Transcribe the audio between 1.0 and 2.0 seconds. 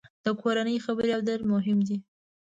اورېدل مهم دي.